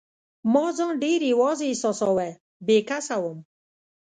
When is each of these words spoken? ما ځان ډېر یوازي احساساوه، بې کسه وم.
ما 0.53 0.65
ځان 0.77 0.91
ډېر 1.03 1.19
یوازي 1.31 1.65
احساساوه، 1.69 2.29
بې 2.65 2.77
کسه 2.89 3.15
وم. 3.23 3.37